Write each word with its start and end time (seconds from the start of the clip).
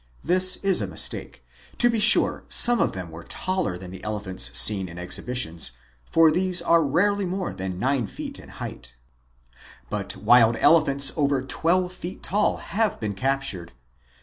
This 0.23 0.55
is 0.63 0.81
a 0.81 0.87
mistake. 0.87 1.45
To 1.77 1.87
be 1.87 1.99
sure 1.99 2.43
some 2.49 2.79
of 2.79 2.93
them 2.93 3.11
were 3.11 3.23
taller 3.23 3.77
than 3.77 3.91
are 3.91 3.91
the 3.91 4.03
elephants 4.03 4.49
seen 4.57 4.89
in 4.89 4.97
exhibitions, 4.97 5.73
for 6.09 6.31
these 6.31 6.59
are 6.59 6.83
rarely 6.83 7.27
more 7.27 7.53
than 7.53 7.77
nine 7.77 8.07
feet 8.07 8.39
118 8.39 8.47
MIGHTY 8.47 8.65
ANIMALS 8.65 9.51
in 9.51 9.51
height. 9.51 9.89
But 9.91 10.15
wild 10.17 10.55
elephants 10.57 11.13
over 11.15 11.43
twelve 11.43 11.93
feet 11.93 12.23
tall 12.23 12.57
have 12.57 12.99
been 12.99 13.13
captured. 13.13 13.73